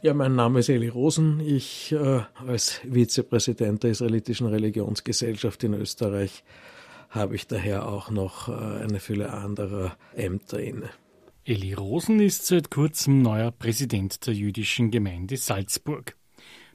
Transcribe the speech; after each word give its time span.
Ja, 0.00 0.14
mein 0.14 0.36
Name 0.36 0.60
ist 0.60 0.68
Eli 0.68 0.86
Rosen. 0.86 1.40
Ich 1.40 1.90
äh, 1.90 2.20
als 2.46 2.80
Vizepräsident 2.84 3.82
der 3.82 3.90
Israelitischen 3.90 4.46
Religionsgesellschaft 4.46 5.64
in 5.64 5.74
Österreich 5.74 6.44
habe 7.10 7.34
ich 7.34 7.48
daher 7.48 7.88
auch 7.88 8.08
noch 8.08 8.48
äh, 8.48 8.52
eine 8.52 9.00
Fülle 9.00 9.32
anderer 9.32 9.96
Ämter 10.14 10.60
inne. 10.60 10.90
Eli 11.44 11.74
Rosen 11.74 12.20
ist 12.20 12.46
seit 12.46 12.70
kurzem 12.70 13.22
neuer 13.22 13.50
Präsident 13.50 14.24
der 14.28 14.34
jüdischen 14.34 14.92
Gemeinde 14.92 15.36
Salzburg. 15.36 16.16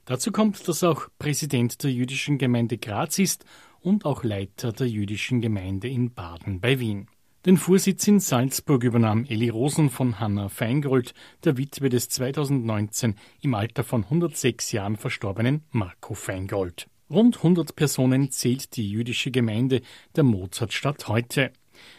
Dazu 0.04 0.30
kommt, 0.30 0.68
dass 0.68 0.82
er 0.82 0.90
auch 0.90 1.08
Präsident 1.18 1.82
der 1.82 1.92
jüdischen 1.92 2.36
Gemeinde 2.36 2.76
Graz 2.76 3.18
ist 3.18 3.46
und 3.80 4.04
auch 4.04 4.22
Leiter 4.22 4.72
der 4.72 4.88
jüdischen 4.88 5.40
Gemeinde 5.40 5.88
in 5.88 6.12
Baden 6.12 6.60
bei 6.60 6.78
Wien. 6.78 7.08
Den 7.46 7.58
Vorsitz 7.58 8.08
in 8.08 8.20
Salzburg 8.20 8.84
übernahm 8.84 9.26
Eli 9.26 9.50
Rosen 9.50 9.90
von 9.90 10.18
Hanna 10.18 10.48
Feingold, 10.48 11.12
der 11.44 11.58
Witwe 11.58 11.90
des 11.90 12.08
2019 12.08 13.16
im 13.42 13.54
Alter 13.54 13.84
von 13.84 14.04
106 14.04 14.72
Jahren 14.72 14.96
verstorbenen 14.96 15.62
Marco 15.70 16.14
Feingold. 16.14 16.88
Rund 17.10 17.36
100 17.36 17.76
Personen 17.76 18.30
zählt 18.30 18.74
die 18.76 18.90
jüdische 18.90 19.30
Gemeinde 19.30 19.82
der 20.16 20.24
Mozartstadt 20.24 21.06
heute. 21.08 21.52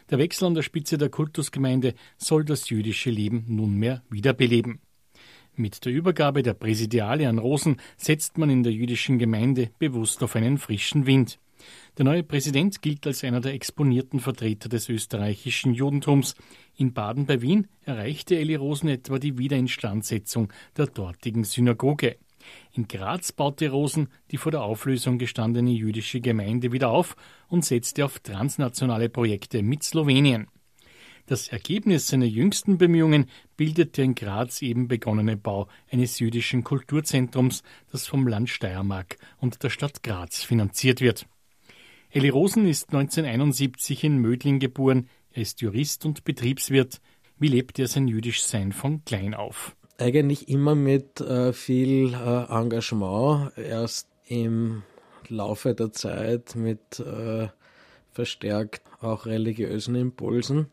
Der 0.09 0.17
Wechsel 0.17 0.45
an 0.45 0.55
der 0.55 0.63
Spitze 0.63 0.97
der 0.97 1.09
Kultusgemeinde 1.09 1.93
soll 2.17 2.43
das 2.43 2.67
jüdische 2.69 3.11
Leben 3.11 3.45
nunmehr 3.47 4.01
wiederbeleben. 4.09 4.79
Mit 5.53 5.85
der 5.85 5.93
Übergabe 5.93 6.41
der 6.41 6.55
Präsidiale 6.55 7.29
an 7.29 7.37
Rosen 7.37 7.79
setzt 7.97 8.39
man 8.39 8.49
in 8.49 8.63
der 8.63 8.73
jüdischen 8.73 9.19
Gemeinde 9.19 9.69
bewusst 9.77 10.23
auf 10.23 10.35
einen 10.35 10.57
frischen 10.57 11.05
Wind. 11.05 11.37
Der 11.97 12.05
neue 12.05 12.23
Präsident 12.23 12.81
gilt 12.81 13.07
als 13.07 13.23
einer 13.23 13.41
der 13.41 13.53
exponierten 13.53 14.19
Vertreter 14.19 14.69
des 14.69 14.89
österreichischen 14.89 15.73
Judentums. 15.73 16.35
In 16.75 16.93
Baden 16.93 17.25
bei 17.25 17.41
Wien 17.41 17.67
erreichte 17.83 18.37
Eli 18.37 18.55
Rosen 18.55 18.89
etwa 18.89 19.19
die 19.19 19.37
Wiederinstandsetzung 19.37 20.51
der 20.75 20.87
dortigen 20.87 21.43
Synagoge. 21.43 22.17
In 22.73 22.87
Graz 22.87 23.31
baute 23.31 23.69
Rosen 23.69 24.09
die 24.31 24.37
vor 24.37 24.51
der 24.51 24.63
Auflösung 24.63 25.17
gestandene 25.17 25.71
jüdische 25.71 26.21
Gemeinde 26.21 26.71
wieder 26.71 26.89
auf 26.89 27.15
und 27.47 27.65
setzte 27.65 28.05
auf 28.05 28.19
transnationale 28.19 29.09
Projekte 29.09 29.63
mit 29.63 29.83
Slowenien. 29.83 30.47
Das 31.27 31.47
Ergebnis 31.47 32.07
seiner 32.07 32.25
jüngsten 32.25 32.77
Bemühungen 32.77 33.25
bildet 33.57 33.97
der 33.97 34.05
in 34.05 34.13
Graz 34.13 34.61
eben 34.61 34.87
begonnene 34.87 35.37
Bau 35.37 35.67
eines 35.89 36.19
jüdischen 36.19 36.63
Kulturzentrums, 36.63 37.63
das 37.91 38.05
vom 38.05 38.27
Land 38.27 38.49
Steiermark 38.49 39.17
und 39.39 39.63
der 39.63 39.71
Stadt 39.71 40.03
Graz 40.03 40.43
finanziert 40.43 41.01
wird. 41.01 41.25
Eli 42.15 42.29
Rosen 42.29 42.65
ist 42.65 42.93
1971 42.93 44.05
in 44.05 44.19
Mödling 44.19 44.59
geboren. 44.59 45.09
Er 45.33 45.41
ist 45.41 45.59
Jurist 45.59 46.05
und 46.05 46.23
Betriebswirt. 46.23 47.01
Wie 47.39 47.49
lebt 47.49 47.77
er 47.77 47.89
sein 47.89 48.07
Jüdischsein 48.07 48.71
von 48.71 49.03
klein 49.03 49.33
auf? 49.33 49.75
Eigentlich 49.97 50.47
immer 50.47 50.75
mit 50.75 51.19
äh, 51.19 51.51
viel 51.51 52.13
äh, 52.13 52.45
Engagement. 52.49 53.57
Erst 53.57 54.07
im 54.27 54.83
Laufe 55.27 55.75
der 55.75 55.91
Zeit 55.91 56.55
mit 56.55 57.01
äh, 57.01 57.49
verstärkt 58.13 58.83
auch 59.01 59.25
religiösen 59.25 59.95
Impulsen. 59.95 60.67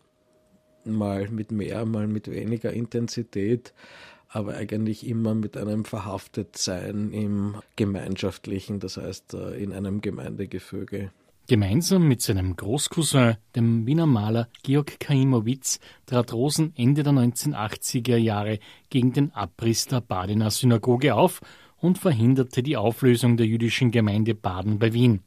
Mal 0.84 1.28
mit 1.28 1.50
mehr, 1.50 1.84
mal 1.86 2.06
mit 2.06 2.30
weniger 2.30 2.72
Intensität 2.72 3.74
aber 4.34 4.54
eigentlich 4.54 5.06
immer 5.06 5.34
mit 5.34 5.58
einem 5.58 5.84
Verhaftetsein 5.84 7.12
im 7.12 7.56
Gemeinschaftlichen, 7.76 8.80
das 8.80 8.96
heißt 8.96 9.34
äh, 9.34 9.62
in 9.62 9.74
einem 9.74 10.00
Gemeindegefüge. 10.00 11.10
Gemeinsam 11.48 12.06
mit 12.06 12.22
seinem 12.22 12.54
Großcousin, 12.54 13.36
dem 13.56 13.84
Wiener 13.84 14.06
Maler 14.06 14.48
Georg 14.62 15.00
Kaimowitz, 15.00 15.80
trat 16.06 16.32
Rosen 16.32 16.72
Ende 16.76 17.02
der 17.02 17.12
1980er 17.12 18.16
Jahre 18.16 18.60
gegen 18.90 19.12
den 19.12 19.34
Abriss 19.34 19.86
der 19.86 20.00
Badener 20.00 20.50
Synagoge 20.50 21.14
auf 21.14 21.40
und 21.78 21.98
verhinderte 21.98 22.62
die 22.62 22.76
Auflösung 22.76 23.36
der 23.36 23.46
jüdischen 23.46 23.90
Gemeinde 23.90 24.36
Baden 24.36 24.78
bei 24.78 24.92
Wien. 24.92 25.20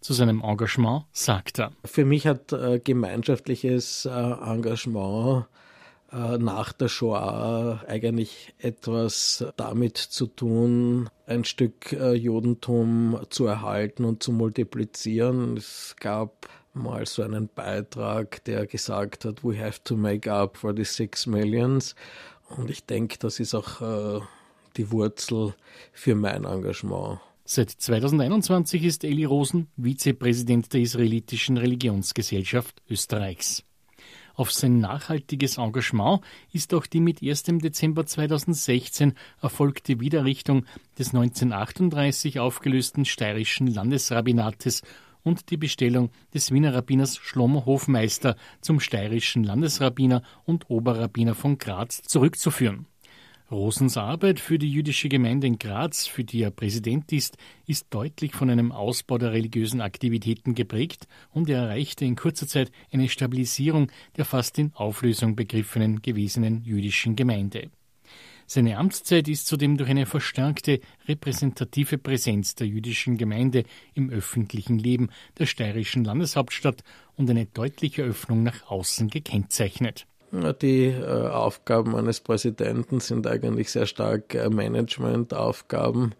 Zu 0.00 0.14
seinem 0.14 0.42
Engagement 0.42 1.04
sagt 1.12 1.60
er. 1.60 1.70
Für 1.84 2.04
mich 2.04 2.26
hat 2.26 2.52
äh, 2.52 2.80
gemeinschaftliches 2.82 4.04
äh, 4.04 4.10
Engagement 4.10 5.46
nach 6.12 6.72
der 6.72 6.88
Shoah 6.88 7.82
eigentlich 7.88 8.54
etwas 8.58 9.44
damit 9.56 9.96
zu 9.96 10.26
tun, 10.26 11.08
ein 11.26 11.44
Stück 11.44 11.92
äh, 11.92 12.12
Judentum 12.12 13.18
zu 13.30 13.46
erhalten 13.46 14.04
und 14.04 14.22
zu 14.22 14.32
multiplizieren. 14.32 15.56
Es 15.56 15.96
gab 15.98 16.48
mal 16.74 17.06
so 17.06 17.22
einen 17.22 17.48
Beitrag, 17.48 18.44
der 18.44 18.66
gesagt 18.66 19.24
hat, 19.24 19.42
we 19.42 19.58
have 19.58 19.80
to 19.84 19.96
make 19.96 20.30
up 20.30 20.56
for 20.56 20.74
the 20.76 20.84
six 20.84 21.26
millions. 21.26 21.94
Und 22.56 22.70
ich 22.70 22.84
denke, 22.84 23.18
das 23.18 23.40
ist 23.40 23.54
auch 23.54 23.80
äh, 23.80 24.20
die 24.76 24.90
Wurzel 24.90 25.54
für 25.92 26.14
mein 26.14 26.44
Engagement. 26.44 27.20
Seit 27.44 27.70
2021 27.70 28.84
ist 28.84 29.04
Eli 29.04 29.24
Rosen 29.24 29.68
Vizepräsident 29.76 30.72
der 30.72 30.80
israelitischen 30.82 31.56
Religionsgesellschaft 31.56 32.82
Österreichs. 32.88 33.64
Auf 34.34 34.52
sein 34.52 34.78
nachhaltiges 34.78 35.58
Engagement 35.58 36.20
ist 36.52 36.72
auch 36.74 36.86
die 36.86 37.00
mit 37.00 37.22
1. 37.22 37.44
Dezember 37.44 38.06
2016 38.06 39.14
erfolgte 39.40 40.00
Wiederrichtung 40.00 40.64
des 40.98 41.08
1938 41.08 42.40
aufgelösten 42.40 43.04
steirischen 43.04 43.66
Landesrabbinates 43.66 44.82
und 45.22 45.50
die 45.50 45.56
Bestellung 45.56 46.10
des 46.34 46.50
Wiener 46.50 46.74
Rabbiners 46.74 47.16
Schlomo 47.16 47.64
Hofmeister 47.66 48.36
zum 48.60 48.80
steirischen 48.80 49.44
Landesrabbiner 49.44 50.22
und 50.44 50.68
Oberrabbiner 50.70 51.34
von 51.34 51.58
Graz 51.58 52.02
zurückzuführen. 52.02 52.86
Rosens 53.52 53.98
Arbeit 53.98 54.40
für 54.40 54.58
die 54.58 54.72
jüdische 54.72 55.10
Gemeinde 55.10 55.46
in 55.46 55.58
Graz, 55.58 56.06
für 56.06 56.24
die 56.24 56.42
er 56.42 56.50
Präsident 56.50 57.12
ist, 57.12 57.36
ist 57.66 57.86
deutlich 57.90 58.34
von 58.34 58.48
einem 58.48 58.72
Ausbau 58.72 59.18
der 59.18 59.32
religiösen 59.32 59.82
Aktivitäten 59.82 60.54
geprägt 60.54 61.06
und 61.32 61.50
er 61.50 61.64
erreichte 61.64 62.06
in 62.06 62.16
kurzer 62.16 62.48
Zeit 62.48 62.72
eine 62.90 63.10
Stabilisierung 63.10 63.92
der 64.16 64.24
fast 64.24 64.58
in 64.58 64.72
Auflösung 64.74 65.36
begriffenen 65.36 66.00
gewesenen 66.00 66.64
jüdischen 66.64 67.14
Gemeinde. 67.14 67.70
Seine 68.46 68.78
Amtszeit 68.78 69.28
ist 69.28 69.46
zudem 69.46 69.76
durch 69.76 69.90
eine 69.90 70.06
verstärkte 70.06 70.80
repräsentative 71.06 71.98
Präsenz 71.98 72.54
der 72.54 72.66
jüdischen 72.66 73.18
Gemeinde 73.18 73.64
im 73.94 74.08
öffentlichen 74.08 74.78
Leben 74.78 75.10
der 75.38 75.44
steirischen 75.44 76.04
Landeshauptstadt 76.04 76.82
und 77.16 77.28
eine 77.28 77.44
deutliche 77.44 78.02
Öffnung 78.02 78.42
nach 78.42 78.70
außen 78.70 79.08
gekennzeichnet. 79.08 80.06
Die 80.32 80.86
äh, 80.86 81.28
Aufgaben 81.28 81.94
eines 81.94 82.20
Präsidenten 82.20 83.00
sind 83.00 83.26
eigentlich 83.26 83.70
sehr 83.70 83.84
stark 83.84 84.34
äh, 84.34 84.48
Managementaufgaben. 84.48 86.14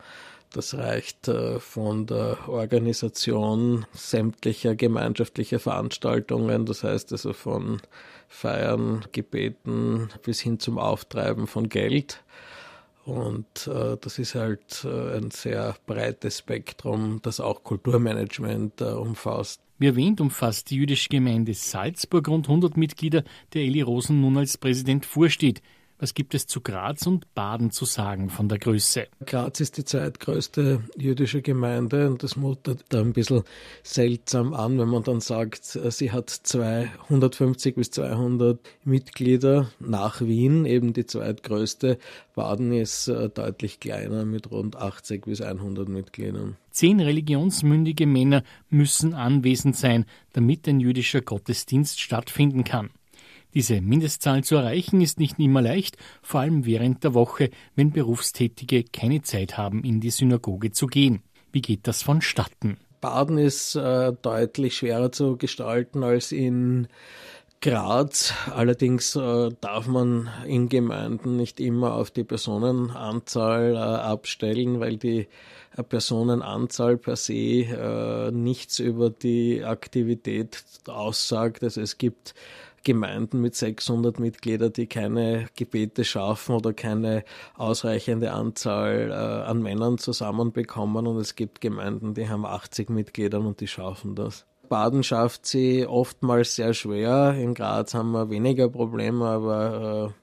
Das 0.52 0.74
reicht 0.74 1.28
äh, 1.28 1.58
von 1.58 2.04
der 2.04 2.36
Organisation 2.46 3.86
sämtlicher 3.94 4.74
gemeinschaftlicher 4.74 5.58
Veranstaltungen, 5.58 6.66
das 6.66 6.84
heißt 6.84 7.10
also 7.12 7.32
von 7.32 7.80
Feiern, 8.28 9.06
Gebeten 9.12 10.10
bis 10.22 10.40
hin 10.40 10.60
zum 10.60 10.76
Auftreiben 10.76 11.46
von 11.46 11.70
Geld. 11.70 12.22
Und 13.06 13.66
äh, 13.66 13.96
das 13.98 14.18
ist 14.18 14.34
halt 14.34 14.84
äh, 14.84 15.16
ein 15.16 15.30
sehr 15.30 15.74
breites 15.86 16.38
Spektrum, 16.38 17.20
das 17.22 17.40
auch 17.40 17.64
Kulturmanagement 17.64 18.82
äh, 18.82 18.84
umfasst. 18.84 19.62
Wie 19.82 19.88
erwähnt, 19.88 20.20
umfasst 20.20 20.70
die 20.70 20.76
jüdische 20.76 21.08
Gemeinde 21.08 21.54
Salzburg 21.54 22.28
rund 22.28 22.46
100 22.46 22.76
Mitglieder, 22.76 23.24
der 23.52 23.62
Eli 23.62 23.80
Rosen 23.80 24.20
nun 24.20 24.36
als 24.36 24.56
Präsident 24.56 25.04
vorsteht. 25.04 25.60
Was 26.02 26.14
gibt 26.14 26.34
es 26.34 26.48
zu 26.48 26.60
Graz 26.60 27.06
und 27.06 27.32
Baden 27.32 27.70
zu 27.70 27.84
sagen 27.84 28.28
von 28.28 28.48
der 28.48 28.58
Größe? 28.58 29.06
Graz 29.24 29.60
ist 29.60 29.76
die 29.76 29.84
zweitgrößte 29.84 30.82
jüdische 30.98 31.42
Gemeinde 31.42 32.10
und 32.10 32.24
das 32.24 32.34
mutet 32.34 32.84
da 32.88 32.98
ein 32.98 33.12
bisschen 33.12 33.44
seltsam 33.84 34.52
an, 34.52 34.80
wenn 34.80 34.88
man 34.88 35.04
dann 35.04 35.20
sagt, 35.20 35.64
sie 35.64 36.10
hat 36.10 36.28
250 36.28 37.76
bis 37.76 37.92
200 37.92 38.58
Mitglieder 38.82 39.70
nach 39.78 40.20
Wien, 40.20 40.64
eben 40.64 40.92
die 40.92 41.06
zweitgrößte. 41.06 41.98
Baden 42.34 42.72
ist 42.72 43.06
äh, 43.06 43.28
deutlich 43.28 43.78
kleiner 43.78 44.24
mit 44.24 44.50
rund 44.50 44.74
80 44.74 45.26
bis 45.26 45.40
100 45.40 45.88
Mitgliedern. 45.88 46.56
Zehn 46.72 46.98
religionsmündige 46.98 48.08
Männer 48.08 48.42
müssen 48.70 49.14
anwesend 49.14 49.76
sein, 49.76 50.06
damit 50.32 50.66
ein 50.66 50.80
jüdischer 50.80 51.20
Gottesdienst 51.20 52.00
stattfinden 52.00 52.64
kann. 52.64 52.90
Diese 53.54 53.80
Mindestzahl 53.80 54.44
zu 54.44 54.56
erreichen 54.56 55.00
ist 55.00 55.18
nicht 55.18 55.38
immer 55.38 55.62
leicht, 55.62 55.96
vor 56.22 56.40
allem 56.40 56.64
während 56.64 57.04
der 57.04 57.14
Woche, 57.14 57.50
wenn 57.74 57.90
Berufstätige 57.90 58.84
keine 58.84 59.22
Zeit 59.22 59.58
haben, 59.58 59.84
in 59.84 60.00
die 60.00 60.10
Synagoge 60.10 60.72
zu 60.72 60.86
gehen. 60.86 61.22
Wie 61.52 61.60
geht 61.60 61.86
das 61.86 62.02
vonstatten? 62.02 62.78
Baden 63.02 63.36
ist 63.36 63.74
äh, 63.74 64.12
deutlich 64.22 64.76
schwerer 64.76 65.12
zu 65.12 65.36
gestalten 65.36 66.04
als 66.04 66.32
in 66.32 66.86
Graz. 67.60 68.32
Allerdings 68.52 69.16
äh, 69.16 69.50
darf 69.60 69.86
man 69.86 70.30
in 70.46 70.68
Gemeinden 70.68 71.36
nicht 71.36 71.60
immer 71.60 71.94
auf 71.94 72.10
die 72.10 72.24
Personenanzahl 72.24 73.74
äh, 73.74 73.78
abstellen, 73.78 74.80
weil 74.80 74.96
die 74.96 75.28
äh, 75.76 75.82
Personenanzahl 75.82 76.96
per 76.96 77.16
se 77.16 77.34
äh, 77.34 78.30
nichts 78.30 78.78
über 78.78 79.10
die 79.10 79.62
Aktivität 79.64 80.64
aussagt. 80.86 81.62
Also 81.62 81.80
es 81.80 81.98
gibt 81.98 82.34
Gemeinden 82.84 83.40
mit 83.40 83.54
600 83.54 84.18
Mitgliedern, 84.18 84.72
die 84.72 84.86
keine 84.86 85.46
Gebete 85.56 86.04
schaffen 86.04 86.54
oder 86.54 86.72
keine 86.72 87.24
ausreichende 87.56 88.32
Anzahl 88.32 89.10
äh, 89.10 89.14
an 89.14 89.62
Männern 89.62 89.98
zusammenbekommen. 89.98 91.06
Und 91.06 91.16
es 91.18 91.34
gibt 91.34 91.60
Gemeinden, 91.60 92.14
die 92.14 92.28
haben 92.28 92.44
80 92.44 92.90
Mitglieder 92.90 93.40
und 93.40 93.60
die 93.60 93.68
schaffen 93.68 94.14
das. 94.14 94.46
Baden 94.68 95.02
schafft 95.02 95.44
sie 95.44 95.86
oftmals 95.86 96.54
sehr 96.54 96.72
schwer. 96.72 97.34
In 97.34 97.52
Graz 97.52 97.92
haben 97.92 98.12
wir 98.12 98.30
weniger 98.30 98.70
Probleme, 98.70 99.26
aber 99.26 100.14
äh, 100.14 100.21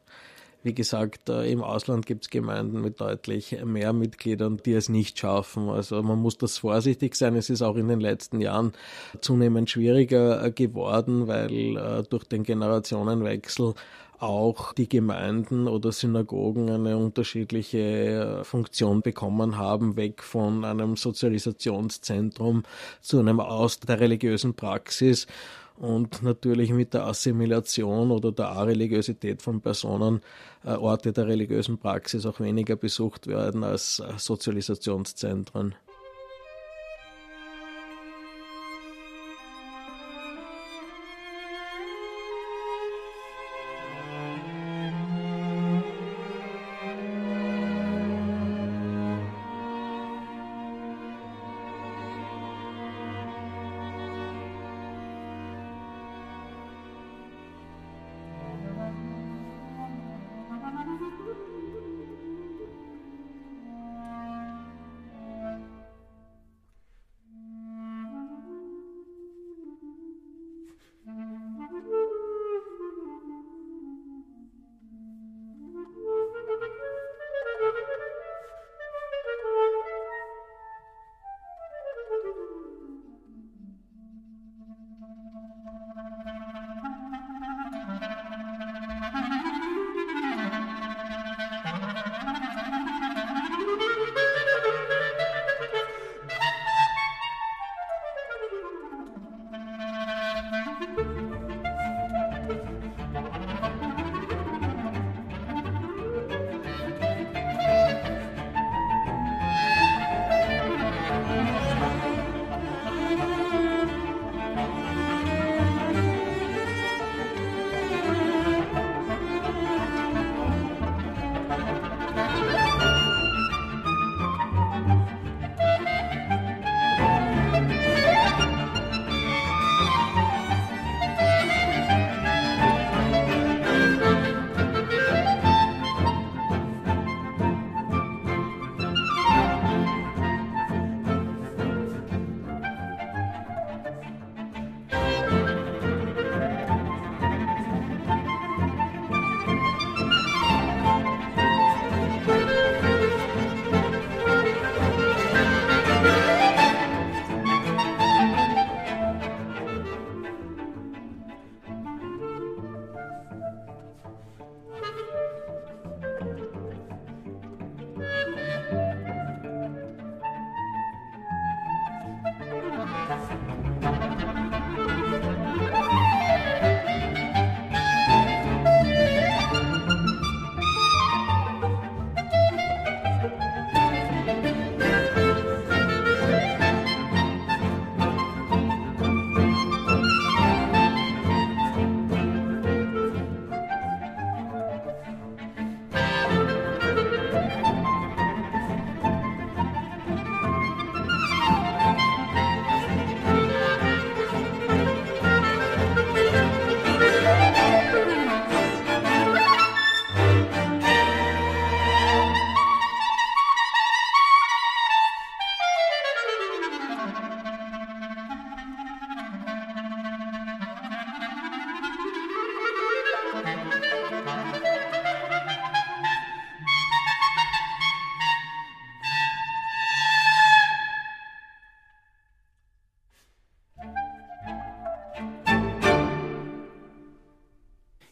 wie 0.64 0.74
gesagt, 0.74 1.30
äh, 1.30 1.50
im 1.50 1.64
Ausland 1.64 2.06
gibt 2.06 2.24
es 2.26 2.30
Gemeinden 2.30 2.82
mit 2.82 3.00
deutlich 3.00 3.58
mehr 3.64 3.94
Mitgliedern, 3.94 4.58
die 4.66 4.74
es 4.74 4.90
nicht 4.90 5.18
schaffen. 5.18 5.70
Also 5.70 6.02
man 6.04 6.20
muss 6.20 6.38
das 6.38 6.58
vorsichtig 6.58 7.16
sein. 7.16 7.36
Es 7.36 7.50
ist 7.50 7.62
auch 7.62 7.78
in 7.78 7.88
den 7.88 8.02
letzten 8.02 8.42
Jahren 8.42 8.74
zunehmend 9.22 9.70
schwieriger 9.70 10.44
äh, 10.44 10.52
geworden, 10.52 11.28
weil 11.28 11.78
äh, 11.78 12.04
durch 12.10 12.26
den 12.26 12.44
Generationenwechsel 12.44 13.74
auch 14.20 14.74
die 14.74 14.90
Gemeinden 14.90 15.70
oder 15.70 15.94
Synagogen 15.94 16.70
eine 16.70 16.98
unterschiedliche 16.98 18.42
Funktion 18.44 19.02
bekommen 19.02 19.58
haben, 19.58 19.96
weg 19.96 20.22
von 20.22 20.66
einem 20.66 20.98
Sozialisationszentrum 20.98 22.64
zu 23.00 23.20
einem 23.20 23.40
Aus 23.40 23.80
der 23.80 24.02
religiösen 24.02 24.56
Praxis 24.56 25.26
und 25.80 26.22
natürlich 26.24 26.72
mit 26.72 26.94
der 26.94 27.06
Assimilation 27.06 28.12
oder 28.12 28.32
der 28.32 28.50
Areligiosität 28.50 29.42
von 29.42 29.62
Personen 29.62 30.22
äh, 30.66 30.72
Orte 30.72 31.14
der 31.14 31.28
religiösen 31.28 31.78
Praxis 31.78 32.26
auch 32.26 32.40
weniger 32.40 32.76
besucht 32.76 33.28
werden 33.28 33.64
als 33.64 34.00
äh, 34.00 34.12
Sozialisationszentren. 34.18 35.76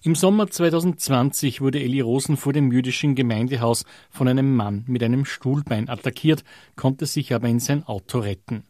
Im 0.08 0.16
Sommer 0.16 0.50
2020 0.50 1.60
wurde 1.60 1.82
Elli 1.82 2.00
Rosen 2.00 2.38
vor 2.38 2.54
dem 2.54 2.72
jüdischen 2.72 3.14
Gemeindehaus 3.14 3.84
von 4.10 4.30
einem 4.30 4.56
Mann 4.56 4.86
mit 4.88 5.04
einem 5.04 5.26
Stuhlbein 5.26 5.90
attackiert, 5.90 6.46
konnte 6.78 7.06
sich 7.06 7.34
aber 7.34 7.50
in 7.50 7.60
sein 7.60 7.84
Auto 7.84 8.20
retten. 8.20 8.64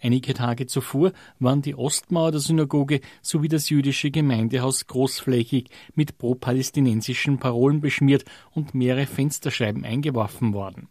Einige 0.00 0.32
Tage 0.32 0.66
zuvor 0.66 1.10
waren 1.40 1.60
die 1.60 1.74
Ostmauer 1.74 2.30
der 2.30 2.40
Synagoge 2.40 3.00
sowie 3.20 3.48
das 3.48 3.68
jüdische 3.68 4.12
Gemeindehaus 4.12 4.86
großflächig 4.86 5.70
mit 5.96 6.18
pro-palästinensischen 6.18 7.38
Parolen 7.38 7.80
beschmiert 7.80 8.24
und 8.54 8.76
mehrere 8.76 9.06
Fensterscheiben 9.06 9.84
eingeworfen 9.84 10.54
worden. 10.54 10.86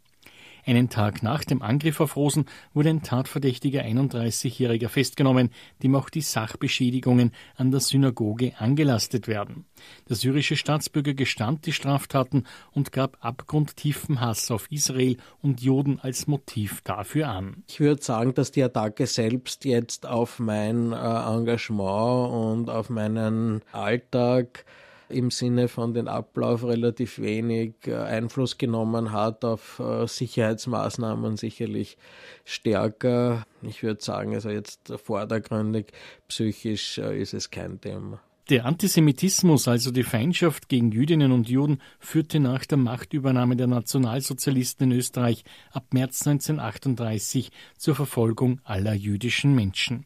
Einen 0.67 0.89
Tag 0.89 1.21
nach 1.21 1.43
dem 1.43 1.61
Angriff 1.61 1.99
auf 1.99 2.15
Rosen 2.15 2.45
wurde 2.73 2.89
ein 2.89 3.03
tatverdächtiger 3.03 3.83
31-Jähriger 3.83 4.89
festgenommen, 4.89 5.51
dem 5.83 5.93
auch 5.93 6.09
die 6.09 6.21
Sachbeschädigungen 6.21 7.33
an 7.55 7.69
der 7.69 7.81
Synagoge 7.81 8.53
angelastet 8.57 9.27
werden. 9.27 9.65
Der 10.09 10.15
syrische 10.15 10.55
Staatsbürger 10.55 11.13
gestand 11.13 11.67
die 11.67 11.71
Straftaten 11.71 12.45
und 12.71 12.91
gab 12.91 13.23
abgrundtiefen 13.23 14.21
Hass 14.21 14.49
auf 14.49 14.71
Israel 14.71 15.17
und 15.39 15.61
Juden 15.61 15.99
als 15.99 16.25
Motiv 16.25 16.81
dafür 16.81 17.29
an. 17.29 17.63
Ich 17.67 17.79
würde 17.79 18.01
sagen, 18.01 18.33
dass 18.33 18.49
die 18.49 18.63
Attacke 18.63 19.05
selbst 19.05 19.65
jetzt 19.65 20.07
auf 20.07 20.39
mein 20.39 20.93
äh, 20.93 20.95
Engagement 20.95 22.31
und 22.33 22.69
auf 22.71 22.89
meinen 22.89 23.61
Alltag 23.71 24.65
im 25.09 25.31
Sinne 25.31 25.67
von 25.67 25.93
den 25.93 26.07
Ablauf 26.07 26.63
relativ 26.63 27.19
wenig 27.19 27.75
äh, 27.87 27.95
Einfluss 27.95 28.57
genommen 28.57 29.11
hat 29.11 29.45
auf 29.45 29.79
äh, 29.79 30.07
Sicherheitsmaßnahmen 30.07 31.37
sicherlich 31.37 31.97
stärker. 32.43 33.45
Ich 33.61 33.83
würde 33.83 34.03
sagen, 34.03 34.33
also 34.33 34.49
jetzt 34.49 34.93
vordergründig 35.03 35.91
psychisch 36.27 36.97
äh, 36.97 37.19
ist 37.19 37.33
es 37.33 37.51
kein 37.51 37.79
Thema. 37.81 38.21
Der 38.49 38.65
Antisemitismus, 38.65 39.67
also 39.67 39.89
die 39.89 40.03
Feindschaft 40.03 40.69
gegen 40.69 40.91
Jüdinnen 40.91 41.31
und 41.31 41.49
Juden, 41.49 41.81
führte 41.99 42.39
nach 42.39 42.63
der 42.65 42.77
Machtübernahme 42.77 43.55
der 43.55 43.65
Nationalsozialisten 43.65 44.91
in 44.91 44.97
Österreich 44.99 45.43
ab 45.71 45.85
März 45.93 46.27
1938 46.27 47.51
zur 47.75 47.95
Verfolgung 47.95 48.61
aller 48.63 48.93
jüdischen 48.93 49.55
Menschen. 49.55 50.05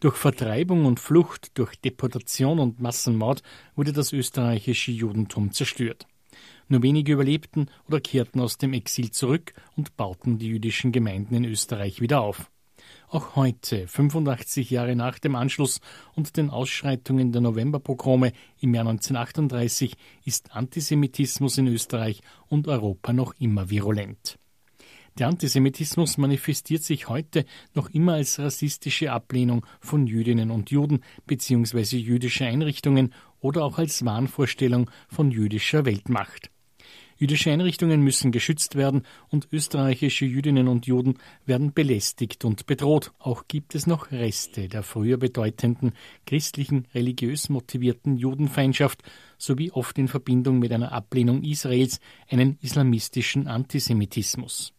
Durch 0.00 0.16
Vertreibung 0.16 0.86
und 0.86 1.00
Flucht, 1.00 1.58
durch 1.58 1.76
Deportation 1.76 2.58
und 2.58 2.80
Massenmord 2.80 3.42
wurde 3.76 3.92
das 3.92 4.12
österreichische 4.12 4.92
Judentum 4.92 5.52
zerstört. 5.52 6.06
Nur 6.68 6.82
wenige 6.82 7.12
überlebten 7.12 7.68
oder 7.88 8.00
kehrten 8.00 8.40
aus 8.40 8.56
dem 8.56 8.72
Exil 8.72 9.10
zurück 9.10 9.54
und 9.76 9.96
bauten 9.96 10.38
die 10.38 10.46
jüdischen 10.46 10.92
Gemeinden 10.92 11.34
in 11.34 11.44
Österreich 11.44 12.00
wieder 12.00 12.20
auf. 12.20 12.50
Auch 13.08 13.36
heute, 13.36 13.88
85 13.88 14.70
Jahre 14.70 14.94
nach 14.94 15.18
dem 15.18 15.34
Anschluss 15.34 15.80
und 16.14 16.36
den 16.36 16.48
Ausschreitungen 16.48 17.32
der 17.32 17.40
Novemberpogrome 17.40 18.32
im 18.60 18.74
Jahr 18.74 18.86
1938, 18.86 19.96
ist 20.24 20.54
Antisemitismus 20.54 21.58
in 21.58 21.66
Österreich 21.66 22.22
und 22.48 22.68
Europa 22.68 23.12
noch 23.12 23.34
immer 23.38 23.68
virulent. 23.68 24.39
Der 25.20 25.28
Antisemitismus 25.28 26.16
manifestiert 26.16 26.82
sich 26.82 27.10
heute 27.10 27.44
noch 27.74 27.90
immer 27.90 28.14
als 28.14 28.38
rassistische 28.38 29.12
Ablehnung 29.12 29.66
von 29.78 30.06
Jüdinnen 30.06 30.50
und 30.50 30.70
Juden 30.70 31.00
bzw. 31.26 31.98
jüdische 31.98 32.46
Einrichtungen 32.46 33.12
oder 33.38 33.62
auch 33.64 33.76
als 33.76 34.02
Wahnvorstellung 34.02 34.90
von 35.08 35.30
jüdischer 35.30 35.84
Weltmacht. 35.84 36.50
Jüdische 37.18 37.52
Einrichtungen 37.52 38.00
müssen 38.00 38.32
geschützt 38.32 38.76
werden 38.76 39.02
und 39.28 39.48
österreichische 39.52 40.24
Jüdinnen 40.24 40.68
und 40.68 40.86
Juden 40.86 41.18
werden 41.44 41.74
belästigt 41.74 42.46
und 42.46 42.64
bedroht. 42.64 43.12
Auch 43.18 43.44
gibt 43.46 43.74
es 43.74 43.86
noch 43.86 44.12
Reste 44.12 44.68
der 44.68 44.82
früher 44.82 45.18
bedeutenden 45.18 45.92
christlichen, 46.26 46.88
religiös 46.94 47.50
motivierten 47.50 48.16
Judenfeindschaft 48.16 49.02
sowie 49.36 49.70
oft 49.70 49.98
in 49.98 50.08
Verbindung 50.08 50.60
mit 50.60 50.72
einer 50.72 50.92
Ablehnung 50.92 51.42
Israels 51.42 52.00
einen 52.30 52.56
islamistischen 52.62 53.48
Antisemitismus. 53.48 54.72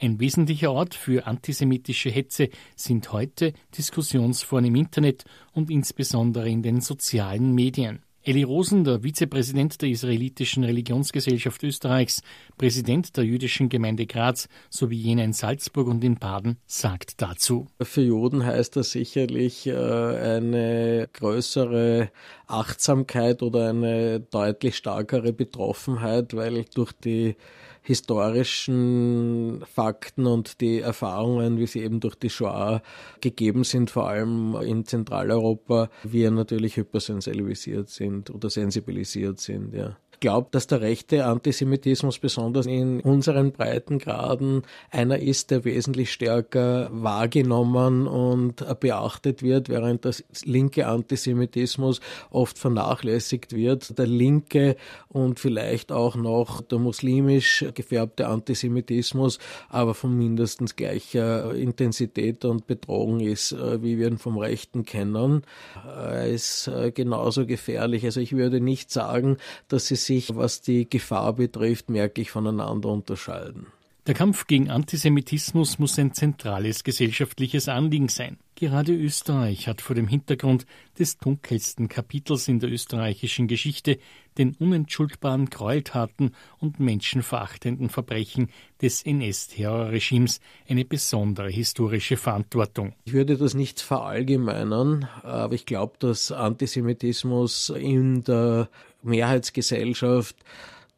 Ein 0.00 0.20
wesentlicher 0.20 0.72
Ort 0.72 0.94
für 0.94 1.26
antisemitische 1.26 2.10
Hetze 2.10 2.48
sind 2.76 3.12
heute 3.12 3.52
Diskussionsforen 3.76 4.66
im 4.66 4.74
Internet 4.76 5.24
und 5.52 5.70
insbesondere 5.70 6.48
in 6.48 6.62
den 6.62 6.80
sozialen 6.80 7.54
Medien. 7.54 8.02
Eli 8.26 8.42
Rosen, 8.42 8.84
der 8.84 9.02
Vizepräsident 9.02 9.82
der 9.82 9.90
Israelitischen 9.90 10.64
Religionsgesellschaft 10.64 11.62
Österreichs, 11.62 12.22
Präsident 12.56 13.14
der 13.18 13.24
jüdischen 13.24 13.68
Gemeinde 13.68 14.06
Graz 14.06 14.48
sowie 14.70 14.96
jener 14.96 15.24
in 15.24 15.34
Salzburg 15.34 15.88
und 15.88 16.02
in 16.02 16.16
Baden, 16.16 16.56
sagt 16.66 17.20
dazu. 17.20 17.66
Für 17.82 18.00
Juden 18.00 18.46
heißt 18.46 18.76
das 18.76 18.92
sicherlich 18.92 19.66
äh, 19.66 19.74
eine 19.74 21.06
größere 21.12 22.10
Achtsamkeit 22.46 23.42
oder 23.42 23.68
eine 23.68 24.20
deutlich 24.20 24.76
stärkere 24.76 25.34
Betroffenheit, 25.34 26.32
weil 26.34 26.64
durch 26.74 26.92
die 26.92 27.36
historischen 27.84 29.62
Fakten 29.72 30.26
und 30.26 30.60
die 30.62 30.80
Erfahrungen, 30.80 31.58
wie 31.58 31.66
sie 31.66 31.82
eben 31.82 32.00
durch 32.00 32.14
die 32.14 32.30
Shoah 32.30 32.82
gegeben 33.20 33.62
sind, 33.62 33.90
vor 33.90 34.08
allem 34.08 34.56
in 34.56 34.86
Zentraleuropa, 34.86 35.90
wir 36.02 36.30
natürlich 36.30 36.78
hypersensibilisiert 36.78 37.90
sind 37.90 38.30
oder 38.30 38.48
sensibilisiert 38.48 39.38
sind, 39.38 39.74
ja 39.74 39.96
glaube, 40.24 40.48
dass 40.52 40.66
der 40.66 40.80
rechte 40.80 41.26
Antisemitismus 41.26 42.18
besonders 42.18 42.64
in 42.64 43.00
unseren 43.00 43.52
Breitengraden 43.52 44.62
einer 44.90 45.18
ist, 45.18 45.50
der 45.50 45.66
wesentlich 45.66 46.10
stärker 46.10 46.88
wahrgenommen 46.90 48.06
und 48.06 48.64
beachtet 48.80 49.42
wird, 49.42 49.68
während 49.68 50.06
das 50.06 50.24
linke 50.46 50.86
Antisemitismus 50.86 52.00
oft 52.30 52.58
vernachlässigt 52.58 53.52
wird. 53.54 53.98
Der 53.98 54.06
linke 54.06 54.76
und 55.08 55.40
vielleicht 55.40 55.92
auch 55.92 56.16
noch 56.16 56.62
der 56.62 56.78
muslimisch 56.78 57.66
gefärbte 57.74 58.26
Antisemitismus, 58.26 59.38
aber 59.68 59.92
von 59.92 60.16
mindestens 60.16 60.74
gleicher 60.74 61.54
Intensität 61.54 62.46
und 62.46 62.66
Bedrohung 62.66 63.20
ist, 63.20 63.52
äh, 63.52 63.82
wie 63.82 63.98
wir 63.98 64.08
ihn 64.08 64.16
vom 64.16 64.38
Rechten 64.38 64.86
kennen, 64.86 65.42
er 65.84 66.26
ist 66.28 66.68
äh, 66.68 66.92
genauso 66.92 67.44
gefährlich. 67.44 68.06
Also 68.06 68.20
ich 68.20 68.32
würde 68.32 68.62
nicht 68.62 68.90
sagen, 68.90 69.36
dass 69.68 69.88
sie 69.88 70.13
sich 70.14 70.36
was 70.36 70.60
die 70.60 70.88
Gefahr 70.88 71.32
betrifft, 71.34 71.90
merklich 71.90 72.30
voneinander 72.30 72.88
unterscheiden. 72.88 73.66
Der 74.06 74.14
Kampf 74.14 74.46
gegen 74.46 74.68
Antisemitismus 74.68 75.78
muss 75.78 75.98
ein 75.98 76.12
zentrales 76.12 76.84
gesellschaftliches 76.84 77.70
Anliegen 77.70 78.08
sein. 78.08 78.36
Gerade 78.54 78.92
Österreich 78.92 79.66
hat 79.66 79.80
vor 79.80 79.96
dem 79.96 80.08
Hintergrund 80.08 80.66
des 80.98 81.16
dunkelsten 81.16 81.88
Kapitels 81.88 82.46
in 82.46 82.60
der 82.60 82.70
österreichischen 82.70 83.48
Geschichte, 83.48 83.98
den 84.36 84.54
unentschuldbaren 84.58 85.46
Gräueltaten 85.48 86.32
und 86.58 86.80
menschenverachtenden 86.80 87.88
Verbrechen 87.88 88.50
des 88.82 89.02
NS-Terrorregimes, 89.04 90.40
eine 90.68 90.84
besondere 90.84 91.48
historische 91.48 92.18
Verantwortung. 92.18 92.92
Ich 93.06 93.14
würde 93.14 93.38
das 93.38 93.54
nicht 93.54 93.80
verallgemeinern, 93.80 95.08
aber 95.22 95.54
ich 95.54 95.64
glaube, 95.64 95.94
dass 95.98 96.30
Antisemitismus 96.30 97.70
in 97.70 98.22
der 98.22 98.68
Mehrheitsgesellschaft 99.04 100.36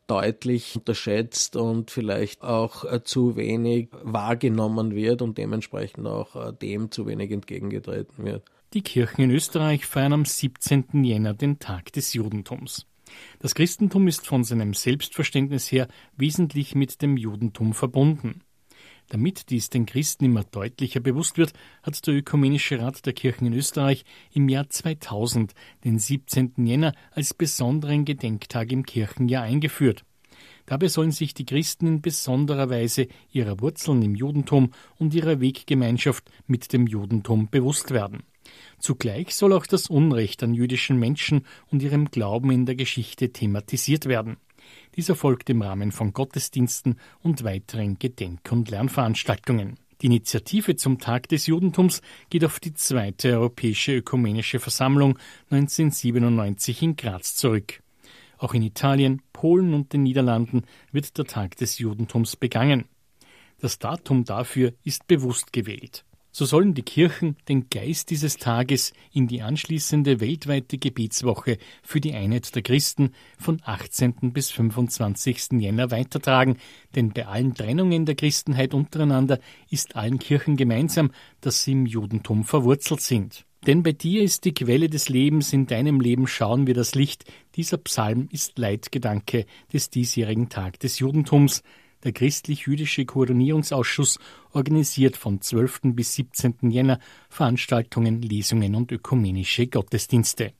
deutlich 0.07 0.77
unterschätzt 0.77 1.57
und 1.57 1.91
vielleicht 1.91 2.43
auch 2.43 2.85
äh, 2.85 3.03
zu 3.03 3.37
wenig 3.37 3.89
wahrgenommen 4.03 4.95
wird 4.95 5.23
und 5.23 5.39
dementsprechend 5.39 6.07
auch 6.07 6.37
äh, 6.37 6.53
dem 6.53 6.91
zu 6.91 7.07
wenig 7.07 7.31
entgegengetreten 7.33 8.25
wird. 8.25 8.45
Die 8.73 8.83
Kirchen 8.83 9.23
in 9.23 9.31
Österreich 9.31 9.87
feiern 9.87 10.13
am 10.13 10.25
17. 10.25 11.05
Jänner 11.05 11.35
den 11.35 11.59
Tag 11.59 11.93
des 11.93 12.13
Judentums. 12.15 12.87
Das 13.39 13.55
Christentum 13.55 14.09
ist 14.09 14.27
von 14.27 14.45
seinem 14.45 14.75
Selbstverständnis 14.75 15.71
her 15.71 15.89
wesentlich 16.17 16.75
mit 16.75 17.01
dem 17.03 17.17
Judentum 17.17 17.73
verbunden. 17.73 18.43
Damit 19.09 19.51
dies 19.51 19.71
den 19.71 19.87
Christen 19.87 20.25
immer 20.25 20.43
deutlicher 20.45 21.01
bewusst 21.01 21.39
wird, 21.39 21.53
hat 21.83 22.07
der 22.07 22.15
Ökumenische 22.15 22.81
Rat 22.81 23.07
der 23.07 23.13
Kirchen 23.13 23.47
in 23.47 23.53
Österreich 23.53 24.05
im 24.33 24.49
Jahr 24.49 24.69
2000 24.69 25.55
den 25.85 25.99
17. 25.99 26.55
Jänner 26.67 26.93
als 27.13 27.33
besonderen 27.33 28.05
Gedenktag 28.05 28.73
im 28.73 28.85
Kirchenjahr 28.85 29.45
eingeführt. 29.45 30.05
Dabei 30.67 30.89
sollen 30.89 31.13
sich 31.13 31.33
die 31.33 31.47
Christen 31.47 31.87
in 31.87 32.03
besonderer 32.03 32.69
Weise 32.69 33.07
ihrer 33.31 33.61
Wurzeln 33.61 34.03
im 34.03 34.17
Judentum 34.17 34.73
und 34.99 35.15
ihrer 35.15 35.41
Weggemeinschaft 35.41 36.29
mit 36.49 36.73
dem 36.73 36.89
Judentum 36.89 37.49
bewusst 37.49 37.93
werden. 37.93 38.25
Zugleich 38.79 39.35
soll 39.35 39.53
auch 39.53 39.67
das 39.67 39.89
Unrecht 39.89 40.43
an 40.43 40.55
jüdischen 40.55 40.99
Menschen 40.99 41.47
und 41.71 41.83
ihrem 41.83 42.11
Glauben 42.11 42.51
in 42.51 42.67
der 42.67 42.75
Geschichte 42.75 43.33
thematisiert 43.33 44.07
werden. 44.07 44.37
Dieser 44.97 45.15
folgt 45.15 45.50
im 45.50 45.61
Rahmen 45.61 45.93
von 45.93 46.15
Gottesdiensten 46.15 46.99
und 47.21 47.45
weiteren 47.45 47.99
Gedenk- 47.99 48.50
und 48.50 48.71
Lernveranstaltungen. 48.71 49.79
Die 50.00 50.07
Initiative 50.07 50.76
zum 50.76 50.99
Tag 50.99 51.29
des 51.29 51.47
Judentums 51.47 52.00
geht 52.31 52.47
auf 52.47 52.61
die 52.61 52.73
zweite 52.73 53.33
Europäische 53.33 53.95
Ökumenische 53.95 54.59
Versammlung 54.59 55.19
1997 55.50 56.83
in 56.83 56.97
Graz 56.97 57.35
zurück. 57.35 57.83
Auch 58.38 58.55
in 58.55 58.62
Italien, 58.62 59.21
Polen 59.35 59.75
und 59.75 59.93
den 59.93 60.03
Niederlanden 60.03 60.62
wird 60.93 61.19
der 61.19 61.26
Tag 61.26 61.57
des 61.57 61.79
Judentums 61.79 62.37
begangen. 62.37 62.87
Das 63.59 63.79
Datum 63.79 64.25
dafür 64.25 64.73
ist 64.83 65.07
bewusst 65.07 65.53
gewählt. 65.53 66.06
So 66.38 66.45
sollen 66.45 66.75
die 66.75 66.83
Kirchen 66.83 67.37
den 67.49 67.71
Geist 67.71 68.11
dieses 68.11 68.37
Tages 68.37 68.93
in 69.11 69.26
die 69.26 69.40
anschließende 69.40 70.21
weltweite 70.21 70.76
Gebetswoche 70.76 71.57
für 71.83 71.99
die 71.99 72.12
Einheit 72.12 72.55
der 72.55 72.61
Christen 72.61 73.12
von 73.38 73.62
18. 73.64 74.35
bis 74.35 74.50
25. 74.50 75.52
Jänner 75.52 75.90
weitertragen, 75.90 76.59
denn 76.95 77.14
bei 77.14 77.26
allen 77.26 77.55
Trennungen 77.55 78.05
der 78.05 78.16
Christenheit 78.16 78.75
untereinander 78.75 79.38
ist 79.71 79.97
allen 79.97 80.19
Kirchen 80.19 80.59
gemeinsam, 80.59 81.11
dass 81.40 81.64
sie 81.64 81.73
im 81.73 81.87
Judentum 81.87 82.45
verwurzelt 82.45 83.00
sind. 83.00 83.47
Denn 83.66 83.83
bei 83.83 83.93
dir 83.93 84.23
ist 84.23 84.45
die 84.45 84.52
Quelle 84.52 84.90
des 84.90 85.09
Lebens, 85.09 85.55
in 85.55 85.66
deinem 85.66 86.00
Leben 86.00 86.26
schauen 86.26 86.66
wir 86.66 86.75
das 86.75 86.95
Licht. 86.95 87.25
Dieser 87.55 87.78
Psalm 87.78 88.28
ist 88.31 88.59
Leitgedanke 88.59 89.47
des 89.73 89.88
diesjährigen 89.88 90.50
Tag 90.50 90.81
des 90.81 90.99
Judentums, 90.99 91.62
Der 92.07 92.13
christlich-jüdische 92.13 93.05
Koordinierungsausschuss 93.05 94.21
organisiert 94.53 95.17
von 95.17 95.41
12. 95.41 95.81
bis 95.87 96.15
17. 96.15 96.71
Jänner 96.71 97.01
Veranstaltungen, 97.29 98.23
Lesungen 98.23 98.77
und 98.77 98.93
ökumenische 98.93 99.67
Gottesdienste. 99.67 100.53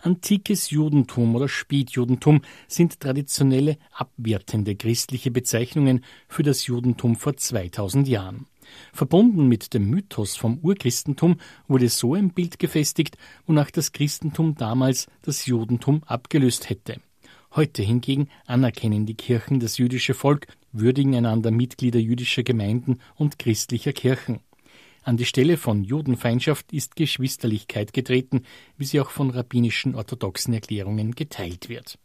Antikes 0.00 0.68
Judentum 0.68 1.34
oder 1.34 1.48
Spätjudentum 1.48 2.42
sind 2.68 3.00
traditionelle, 3.00 3.78
abwertende 3.90 4.76
christliche 4.76 5.30
Bezeichnungen 5.30 6.04
für 6.28 6.42
das 6.42 6.66
Judentum 6.66 7.16
vor 7.16 7.38
2000 7.38 8.06
Jahren. 8.06 8.44
Verbunden 8.92 9.48
mit 9.48 9.72
dem 9.72 9.88
Mythos 9.88 10.36
vom 10.36 10.58
Urchristentum 10.58 11.36
wurde 11.68 11.88
so 11.88 12.12
ein 12.12 12.34
Bild 12.34 12.58
gefestigt, 12.58 13.16
wonach 13.46 13.70
das 13.70 13.92
Christentum 13.92 14.56
damals 14.56 15.06
das 15.22 15.46
Judentum 15.46 16.02
abgelöst 16.04 16.68
hätte. 16.68 17.00
Heute 17.56 17.82
hingegen 17.82 18.28
anerkennen 18.44 19.06
die 19.06 19.14
Kirchen 19.14 19.60
das 19.60 19.78
jüdische 19.78 20.12
Volk, 20.12 20.46
würdigen 20.78 21.14
einander 21.14 21.50
Mitglieder 21.50 22.00
jüdischer 22.00 22.42
Gemeinden 22.42 22.98
und 23.14 23.38
christlicher 23.38 23.92
Kirchen. 23.92 24.40
An 25.02 25.16
die 25.16 25.24
Stelle 25.24 25.56
von 25.56 25.84
Judenfeindschaft 25.84 26.72
ist 26.72 26.96
Geschwisterlichkeit 26.96 27.92
getreten, 27.92 28.42
wie 28.76 28.84
sie 28.84 29.00
auch 29.00 29.10
von 29.10 29.30
rabbinischen 29.30 29.94
orthodoxen 29.94 30.52
Erklärungen 30.52 31.14
geteilt 31.14 31.68
wird. 31.68 31.98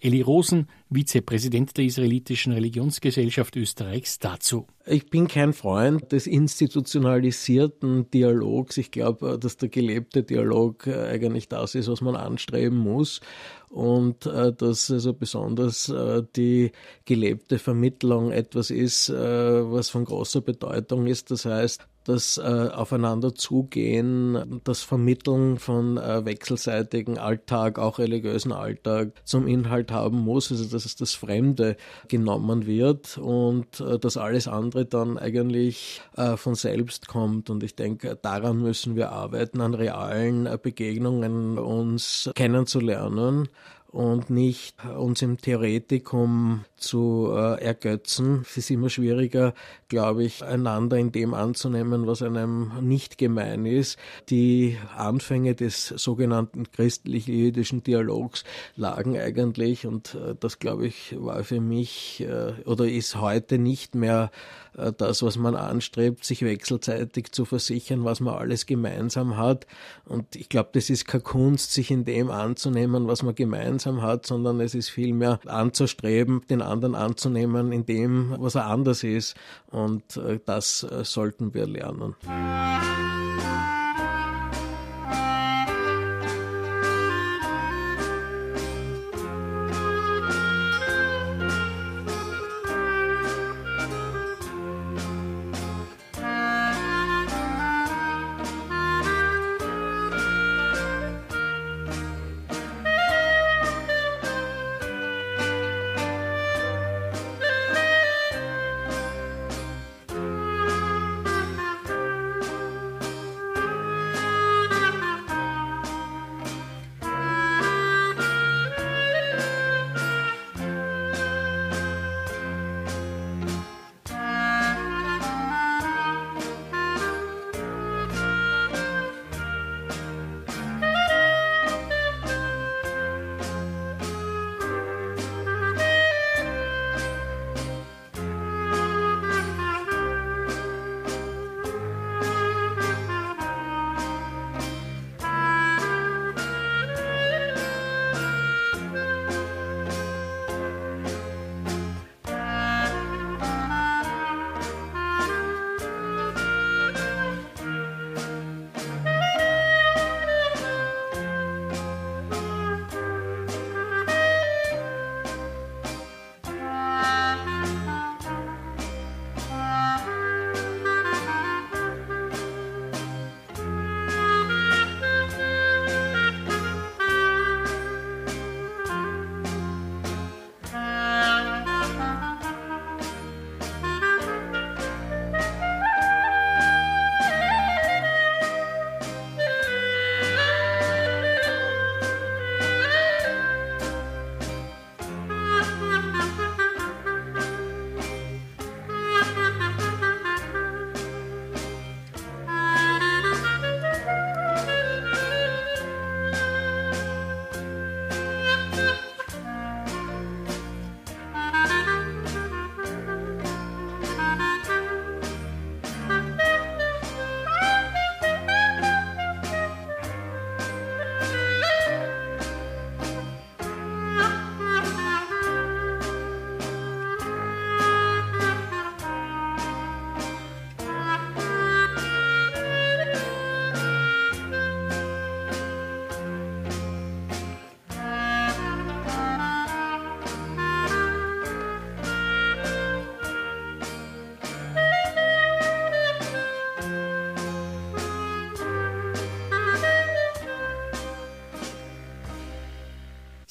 Eli 0.00 0.20
Rosen, 0.20 0.68
Vizepräsident 0.88 1.76
der 1.76 1.84
israelitischen 1.84 2.52
Religionsgesellschaft 2.52 3.56
Österreichs, 3.56 4.20
dazu. 4.20 4.66
Ich 4.86 5.10
bin 5.10 5.26
kein 5.26 5.52
Freund 5.52 6.12
des 6.12 6.28
institutionalisierten 6.28 8.08
Dialogs. 8.10 8.76
Ich 8.76 8.92
glaube, 8.92 9.36
dass 9.38 9.56
der 9.56 9.68
gelebte 9.68 10.22
Dialog 10.22 10.86
eigentlich 10.86 11.48
das 11.48 11.74
ist, 11.74 11.88
was 11.88 12.00
man 12.00 12.14
anstreben 12.14 12.78
muss 12.78 13.20
und 13.68 14.26
äh, 14.26 14.52
dass 14.52 14.90
also 14.90 15.12
besonders 15.12 15.88
äh, 15.88 16.22
die 16.36 16.70
gelebte 17.04 17.58
Vermittlung 17.58 18.30
etwas 18.30 18.70
ist, 18.70 19.08
äh, 19.08 19.14
was 19.14 19.90
von 19.90 20.04
großer 20.04 20.40
Bedeutung 20.40 21.06
ist. 21.06 21.32
Das 21.32 21.44
heißt, 21.44 21.86
das 22.06 22.38
äh, 22.38 22.42
Aufeinander 22.42 23.34
zugehen, 23.34 24.60
das 24.64 24.82
Vermitteln 24.82 25.58
von 25.58 25.96
äh, 25.96 26.24
wechselseitigen 26.24 27.18
Alltag, 27.18 27.78
auch 27.78 27.98
religiösen 27.98 28.52
Alltag 28.52 29.12
zum 29.24 29.46
Inhalt 29.46 29.90
haben 29.90 30.18
muss, 30.18 30.50
also 30.50 30.64
dass 30.76 30.84
es 30.84 30.94
das 30.94 31.14
Fremde 31.14 31.76
genommen 32.08 32.66
wird 32.66 33.16
und 33.16 33.80
äh, 33.80 33.98
dass 33.98 34.16
alles 34.16 34.46
andere 34.46 34.84
dann 34.84 35.18
eigentlich 35.18 36.02
äh, 36.16 36.36
von 36.36 36.54
selbst 36.54 37.08
kommt. 37.08 37.48
Und 37.48 37.62
ich 37.62 37.74
denke, 37.74 38.18
daran 38.20 38.58
müssen 38.58 38.94
wir 38.94 39.10
arbeiten, 39.10 39.60
an 39.62 39.74
realen 39.74 40.46
äh, 40.46 40.58
Begegnungen 40.62 41.58
uns 41.58 42.30
kennenzulernen 42.34 43.48
und 43.90 44.30
nicht 44.30 44.84
uns 44.84 45.22
im 45.22 45.38
Theoretikum 45.38 46.64
zu 46.76 47.32
äh, 47.32 47.62
ergötzen. 47.62 48.42
Es 48.42 48.56
ist 48.56 48.70
immer 48.70 48.90
schwieriger, 48.90 49.54
glaube 49.88 50.24
ich, 50.24 50.44
einander 50.44 50.98
in 50.98 51.12
dem 51.12 51.32
anzunehmen, 51.34 52.06
was 52.06 52.22
einem 52.22 52.72
nicht 52.80 53.16
gemein 53.18 53.64
ist. 53.64 53.98
Die 54.28 54.76
Anfänge 54.96 55.54
des 55.54 55.88
sogenannten 55.88 56.70
christlich-jüdischen 56.70 57.82
Dialogs 57.82 58.44
lagen 58.76 59.18
eigentlich, 59.18 59.86
und 59.86 60.14
äh, 60.14 60.34
das, 60.38 60.58
glaube 60.58 60.86
ich, 60.86 61.16
war 61.18 61.42
für 61.44 61.60
mich 61.60 62.20
äh, 62.20 62.52
oder 62.64 62.86
ist 62.86 63.20
heute 63.20 63.58
nicht 63.58 63.94
mehr 63.94 64.30
äh, 64.30 64.65
das, 64.96 65.22
was 65.22 65.36
man 65.36 65.54
anstrebt, 65.54 66.24
sich 66.24 66.42
wechselseitig 66.42 67.32
zu 67.32 67.44
versichern, 67.44 68.04
was 68.04 68.20
man 68.20 68.34
alles 68.34 68.66
gemeinsam 68.66 69.36
hat. 69.36 69.66
Und 70.04 70.36
ich 70.36 70.48
glaube, 70.48 70.70
das 70.72 70.90
ist 70.90 71.06
keine 71.06 71.22
Kunst, 71.22 71.72
sich 71.72 71.90
in 71.90 72.04
dem 72.04 72.30
anzunehmen, 72.30 73.06
was 73.06 73.22
man 73.22 73.34
gemeinsam 73.34 74.02
hat, 74.02 74.26
sondern 74.26 74.60
es 74.60 74.74
ist 74.74 74.88
vielmehr 74.88 75.40
anzustreben, 75.46 76.42
den 76.50 76.62
anderen 76.62 76.94
anzunehmen 76.94 77.72
in 77.72 77.86
dem, 77.86 78.34
was 78.38 78.54
er 78.54 78.66
anders 78.66 79.02
ist. 79.02 79.34
Und 79.70 80.16
äh, 80.16 80.40
das 80.44 80.82
äh, 80.82 81.04
sollten 81.04 81.54
wir 81.54 81.66
lernen. 81.66 82.14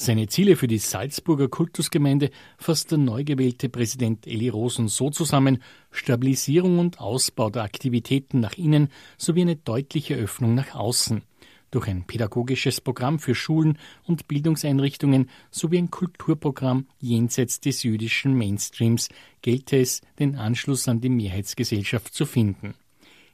Seine 0.05 0.27
Ziele 0.27 0.55
für 0.55 0.67
die 0.67 0.77
Salzburger 0.77 1.47
Kultusgemeinde 1.47 2.29
fasst 2.59 2.91
der 2.91 2.99
neu 2.99 3.23
gewählte 3.23 3.69
Präsident 3.69 4.27
Eli 4.27 4.49
Rosen 4.49 4.87
so 4.87 5.09
zusammen, 5.09 5.63
Stabilisierung 5.89 6.77
und 6.77 6.99
Ausbau 6.99 7.49
der 7.49 7.63
Aktivitäten 7.63 8.39
nach 8.39 8.53
innen 8.53 8.89
sowie 9.17 9.41
eine 9.41 9.55
deutliche 9.55 10.13
Öffnung 10.13 10.53
nach 10.53 10.75
außen. 10.75 11.23
Durch 11.71 11.87
ein 11.87 12.05
pädagogisches 12.05 12.81
Programm 12.81 13.17
für 13.17 13.33
Schulen 13.33 13.79
und 14.03 14.27
Bildungseinrichtungen 14.27 15.27
sowie 15.49 15.79
ein 15.79 15.89
Kulturprogramm 15.89 16.85
jenseits 16.99 17.59
des 17.59 17.81
jüdischen 17.81 18.37
Mainstreams 18.37 19.09
gelte 19.41 19.77
es, 19.77 20.01
den 20.19 20.35
Anschluss 20.35 20.87
an 20.87 21.01
die 21.01 21.09
Mehrheitsgesellschaft 21.09 22.13
zu 22.13 22.27
finden. 22.27 22.75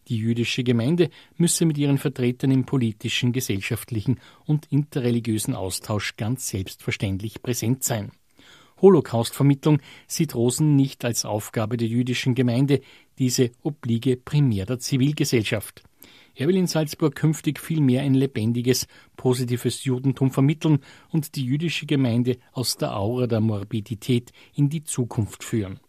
Die 0.08 0.18
jüdische 0.18 0.64
Gemeinde 0.64 1.10
müsse 1.38 1.66
mit 1.66 1.78
ihren 1.78 1.98
Vertretern 1.98 2.52
im 2.52 2.66
politischen, 2.66 3.32
gesellschaftlichen 3.32 4.20
und 4.46 4.66
interreligiösen 4.72 5.54
Austausch 5.56 6.16
ganz 6.18 6.48
selbstverständlich 6.48 7.42
präsent 7.42 7.84
sein. 7.84 8.12
Holocaustvermittlung 8.82 9.80
sieht 10.08 10.34
Rosen 10.34 10.76
nicht 10.76 11.06
als 11.06 11.24
Aufgabe 11.24 11.78
der 11.78 11.88
jüdischen 11.88 12.34
Gemeinde, 12.34 12.82
diese 13.20 13.52
obliege 13.62 14.18
primär 14.18 14.66
der 14.66 14.80
Zivilgesellschaft. 14.80 15.84
Er 16.34 16.48
will 16.48 16.56
in 16.56 16.68
Salzburg 16.68 17.16
künftig 17.16 17.60
vielmehr 17.60 18.02
ein 18.02 18.14
lebendiges, 18.14 18.88
positives 19.18 19.84
Judentum 19.84 20.32
vermitteln 20.32 20.80
und 21.10 21.36
die 21.36 21.46
jüdische 21.46 21.86
Gemeinde 21.86 22.38
aus 22.54 22.78
der 22.78 22.98
Aura 22.98 23.28
der 23.28 23.42
Morbidität 23.42 24.32
in 24.56 24.70
die 24.70 24.84
Zukunft 24.84 25.44
führen. 25.44 25.80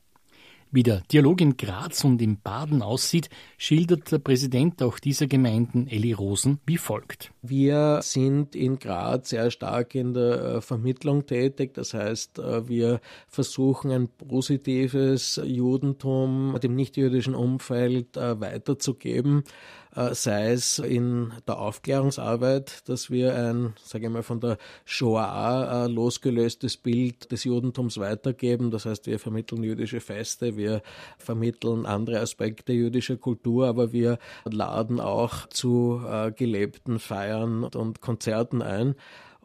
Wie 0.74 0.82
der 0.82 1.02
Dialog 1.12 1.42
in 1.42 1.58
Graz 1.58 2.02
und 2.02 2.22
in 2.22 2.40
Baden 2.40 2.80
aussieht, 2.80 3.28
schildert 3.58 4.10
der 4.10 4.20
Präsident 4.20 4.82
auch 4.82 4.98
dieser 4.98 5.26
Gemeinden, 5.26 5.86
Elli 5.86 6.14
Rosen, 6.14 6.60
wie 6.64 6.78
folgt. 6.78 7.30
Wir 7.42 8.00
sind 8.02 8.56
in 8.56 8.78
Graz 8.78 9.28
sehr 9.28 9.50
stark 9.50 9.94
in 9.94 10.14
der 10.14 10.42
äh, 10.42 10.60
Vermittlung 10.62 11.26
tätig. 11.26 11.74
Das 11.74 11.92
heißt, 11.92 12.38
äh, 12.38 12.66
wir 12.70 13.02
versuchen 13.28 13.90
ein 13.90 14.08
positives 14.08 15.38
Judentum 15.44 16.58
dem 16.62 16.74
nichtjüdischen 16.74 17.34
Umfeld 17.34 18.16
äh, 18.16 18.40
weiterzugeben. 18.40 19.44
Äh, 19.94 20.14
sei 20.14 20.52
es 20.52 20.78
in 20.78 21.32
der 21.46 21.58
Aufklärungsarbeit, 21.58 22.88
dass 22.88 23.10
wir 23.10 23.34
ein, 23.34 23.74
sage 23.82 24.06
ich 24.06 24.12
mal, 24.12 24.22
von 24.22 24.40
der 24.40 24.56
Shoah 24.86 25.84
äh, 25.84 25.86
losgelöstes 25.86 26.78
Bild 26.78 27.30
des 27.30 27.44
Judentums 27.44 27.98
weitergeben. 27.98 28.70
Das 28.70 28.86
heißt, 28.86 29.06
wir 29.06 29.18
vermitteln 29.18 29.62
jüdische 29.62 30.00
Feste, 30.00 30.56
wir 30.56 30.80
vermitteln 31.18 31.84
andere 31.84 32.20
Aspekte 32.20 32.72
jüdischer 32.72 33.18
Kultur, 33.18 33.66
aber 33.66 33.92
wir 33.92 34.18
laden 34.44 34.98
auch 34.98 35.46
zu 35.48 36.00
äh, 36.08 36.32
gelebten 36.32 36.98
Feiern 36.98 37.64
und 37.64 38.00
Konzerten 38.00 38.62
ein 38.62 38.94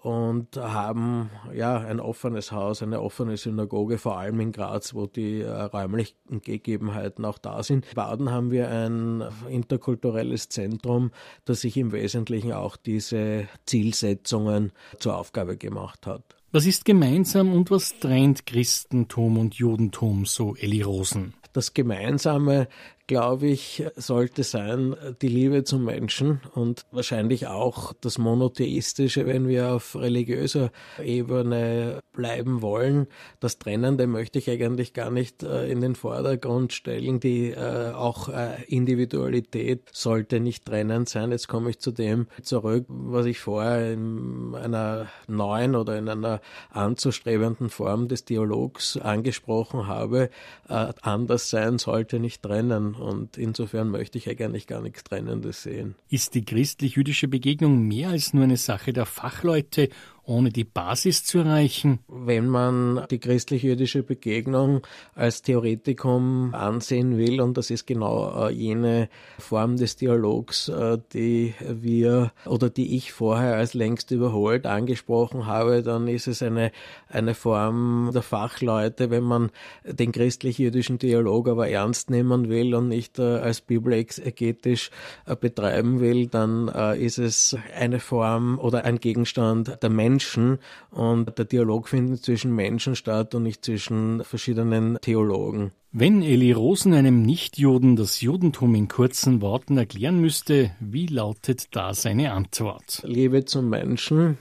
und 0.01 0.57
haben 0.57 1.29
ja 1.53 1.77
ein 1.77 1.99
offenes 1.99 2.51
Haus, 2.51 2.83
eine 2.83 3.01
offene 3.01 3.35
Synagoge, 3.37 3.97
vor 3.97 4.17
allem 4.17 4.39
in 4.39 4.51
Graz, 4.51 4.93
wo 4.93 5.07
die 5.07 5.41
äh, 5.41 5.49
räumlichen 5.49 6.15
Gegebenheiten 6.41 7.25
auch 7.25 7.37
da 7.37 7.63
sind. 7.63 7.85
In 7.87 7.95
Baden 7.95 8.31
haben 8.31 8.51
wir 8.51 8.69
ein 8.69 9.23
interkulturelles 9.49 10.49
Zentrum, 10.49 11.11
das 11.45 11.61
sich 11.61 11.77
im 11.77 11.91
Wesentlichen 11.91 12.53
auch 12.53 12.77
diese 12.77 13.47
Zielsetzungen 13.65 14.71
zur 14.99 15.17
Aufgabe 15.17 15.57
gemacht 15.57 16.05
hat. 16.05 16.23
Was 16.51 16.65
ist 16.65 16.85
gemeinsam 16.85 17.51
und 17.51 17.71
was 17.71 17.99
trennt 17.99 18.45
Christentum 18.45 19.37
und 19.37 19.55
Judentum, 19.55 20.25
so 20.25 20.55
Eli 20.55 20.81
Rosen? 20.81 21.33
Das 21.51 21.73
Gemeinsame 21.73 22.69
glaube 23.07 23.47
ich, 23.47 23.83
sollte 23.95 24.43
sein 24.43 24.95
die 25.21 25.29
Liebe 25.29 25.63
zum 25.63 25.85
Menschen 25.85 26.41
und 26.53 26.85
wahrscheinlich 26.91 27.47
auch 27.47 27.93
das 28.01 28.17
Monotheistische, 28.17 29.25
wenn 29.25 29.47
wir 29.47 29.71
auf 29.71 29.95
religiöser 29.95 30.71
Ebene 31.01 32.01
bleiben 32.11 32.61
wollen. 32.61 33.07
Das 33.39 33.59
Trennende 33.59 34.07
möchte 34.07 34.39
ich 34.39 34.49
eigentlich 34.49 34.93
gar 34.93 35.09
nicht 35.09 35.43
äh, 35.43 35.71
in 35.71 35.79
den 35.79 35.95
Vordergrund 35.95 36.73
stellen. 36.73 37.21
Die 37.21 37.51
äh, 37.51 37.91
auch 37.93 38.27
äh, 38.27 38.61
Individualität 38.67 39.83
sollte 39.93 40.41
nicht 40.41 40.65
trennend 40.65 41.07
sein. 41.07 41.31
Jetzt 41.31 41.47
komme 41.47 41.69
ich 41.69 41.79
zu 41.79 41.91
dem 41.91 42.27
zurück, 42.41 42.85
was 42.89 43.25
ich 43.25 43.39
vorher 43.39 43.93
in 43.93 44.53
einer 44.55 45.07
neuen 45.27 45.75
oder 45.75 45.97
in 45.97 46.09
einer 46.09 46.41
anzustrebenden 46.71 47.69
Form 47.69 48.09
des 48.09 48.25
Dialogs 48.25 48.97
angesprochen 48.97 49.87
habe. 49.87 50.29
Anders 50.67 51.49
sein 51.49 51.77
sollte 51.77 52.19
nicht 52.19 52.41
trennen. 52.41 52.96
Und 52.99 53.37
insofern 53.37 53.89
möchte 53.89 54.17
ich 54.17 54.29
eigentlich 54.29 54.67
gar 54.67 54.81
nichts 54.81 55.03
Trennendes 55.03 55.63
sehen. 55.63 55.95
Ist 56.09 56.35
die 56.35 56.43
christlich-jüdische 56.43 57.27
Begegnung 57.27 57.87
mehr 57.87 58.09
als 58.09 58.33
nur 58.33 58.43
eine 58.43 58.57
Sache 58.57 58.93
der 58.93 59.05
Fachleute 59.05 59.89
ohne 60.27 60.49
die 60.49 60.65
Basis 60.65 61.23
zu 61.23 61.39
erreichen? 61.39 61.99
Wenn 62.07 62.47
man 62.47 63.05
die 63.09 63.19
christlich-jüdische 63.19 64.03
Begegnung 64.03 64.85
als 65.15 65.41
Theoretikum 65.41 66.53
ansehen 66.53 67.17
will, 67.17 67.41
und 67.41 67.57
das 67.57 67.69
ist 67.69 67.87
genau 67.87 68.47
äh, 68.47 68.51
jene 68.51 69.09
Form 69.39 69.77
des 69.77 69.95
Dialogs, 69.95 70.67
äh, 70.67 70.97
die 71.13 71.55
wir 71.65 72.33
oder 72.45 72.69
die 72.69 72.97
ich 72.97 73.13
vorher 73.13 73.55
als 73.55 73.73
längst 73.73 74.11
überholt 74.11 74.65
angesprochen 74.65 75.45
habe, 75.45 75.81
dann 75.81 76.07
ist 76.07 76.27
es 76.27 76.41
eine, 76.41 76.71
eine 77.07 77.33
Form 77.33 78.11
der 78.13 78.21
Fachleute, 78.21 79.09
wenn 79.09 79.23
man 79.23 79.49
den 79.85 80.11
christlich-jüdischen 80.11 80.99
Dialog 80.99 81.47
aber 81.47 81.69
ernst 81.69 82.09
nehmen 82.09 82.49
will 82.49 82.75
und 82.75 82.89
nicht 82.89 83.17
äh, 83.17 83.23
als 83.37 83.61
bibelexegetisch 83.61 84.91
betreiben 85.39 85.99
will, 85.99 86.27
dann 86.27 86.67
ist 86.67 87.17
es 87.17 87.55
eine 87.75 87.99
Form 87.99 88.59
oder 88.59 88.83
ein 88.83 88.99
Gegenstand 88.99 89.77
der 89.81 89.89
Menschen 89.89 90.16
Menschen 90.17 90.57
und 90.89 91.37
der 91.37 91.45
Dialog 91.45 91.89
findet 91.89 92.23
zwischen 92.23 92.55
Menschen 92.55 92.95
statt 92.95 93.35
und 93.35 93.43
nicht 93.43 93.63
zwischen 93.63 94.23
verschiedenen 94.23 94.97
Theologen. 94.99 95.73
Wenn 95.91 96.23
Eli 96.23 96.53
Rosen 96.53 96.95
einem 96.95 97.21
Nichtjuden 97.21 97.95
das 97.95 98.21
Judentum 98.21 98.73
in 98.73 98.87
kurzen 98.87 99.41
Worten 99.41 99.77
erklären 99.77 100.19
müsste, 100.19 100.71
wie 100.79 101.05
lautet 101.05 101.75
da 101.75 101.93
seine 101.93 102.31
Antwort? 102.33 103.03
Liebe 103.05 103.45
zum 103.45 103.69
Menschen, 103.69 104.39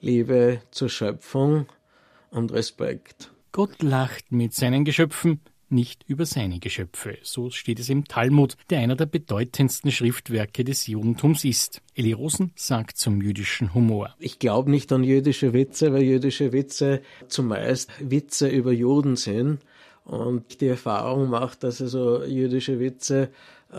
Liebe 0.00 0.60
zur 0.72 0.88
Schöpfung 0.88 1.66
und 2.32 2.52
Respekt. 2.52 3.30
Gott 3.52 3.80
lacht 3.80 4.32
mit 4.32 4.54
seinen 4.54 4.84
Geschöpfen, 4.84 5.40
nicht 5.74 6.04
über 6.06 6.24
seine 6.24 6.60
Geschöpfe. 6.60 7.18
So 7.22 7.50
steht 7.50 7.80
es 7.80 7.90
im 7.90 8.06
Talmud, 8.06 8.56
der 8.70 8.80
einer 8.80 8.96
der 8.96 9.06
bedeutendsten 9.06 9.90
Schriftwerke 9.90 10.64
des 10.64 10.86
Judentums 10.86 11.44
ist. 11.44 11.82
Eli 11.94 12.12
Rosen 12.12 12.52
sagt 12.54 12.96
zum 12.96 13.20
jüdischen 13.20 13.74
Humor. 13.74 14.14
Ich 14.18 14.38
glaube 14.38 14.70
nicht 14.70 14.90
an 14.92 15.04
jüdische 15.04 15.52
Witze, 15.52 15.92
weil 15.92 16.02
jüdische 16.02 16.52
Witze 16.52 17.02
zumeist 17.28 17.90
Witze 18.00 18.48
über 18.48 18.72
Juden 18.72 19.16
sind. 19.16 19.58
Und 20.04 20.60
die 20.60 20.68
Erfahrung 20.68 21.30
macht, 21.30 21.64
dass 21.64 21.80
also 21.80 22.24
jüdische 22.24 22.78
Witze 22.78 23.30